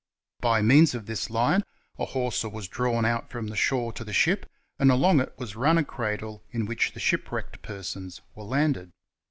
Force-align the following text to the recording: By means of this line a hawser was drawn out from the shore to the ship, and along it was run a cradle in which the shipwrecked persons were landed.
By 0.39 0.63
means 0.63 0.95
of 0.95 1.05
this 1.05 1.29
line 1.29 1.61
a 1.99 2.05
hawser 2.05 2.49
was 2.49 2.67
drawn 2.67 3.05
out 3.05 3.29
from 3.29 3.49
the 3.49 3.55
shore 3.55 3.93
to 3.93 4.03
the 4.03 4.11
ship, 4.13 4.49
and 4.79 4.89
along 4.89 5.19
it 5.19 5.31
was 5.37 5.55
run 5.55 5.77
a 5.77 5.83
cradle 5.85 6.43
in 6.49 6.65
which 6.65 6.93
the 6.93 6.99
shipwrecked 6.99 7.61
persons 7.61 8.19
were 8.33 8.45
landed. 8.45 8.93